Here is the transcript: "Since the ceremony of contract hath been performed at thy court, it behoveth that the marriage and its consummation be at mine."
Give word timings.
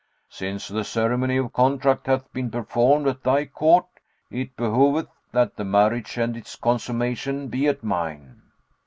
"Since 0.31 0.67
the 0.69 0.83
ceremony 0.83 1.37
of 1.37 1.53
contract 1.53 2.07
hath 2.07 2.33
been 2.33 2.49
performed 2.49 3.07
at 3.07 3.21
thy 3.21 3.45
court, 3.45 3.85
it 4.31 4.55
behoveth 4.55 5.09
that 5.31 5.57
the 5.57 5.63
marriage 5.63 6.17
and 6.17 6.35
its 6.35 6.55
consummation 6.55 7.49
be 7.49 7.67
at 7.67 7.83
mine." 7.83 8.41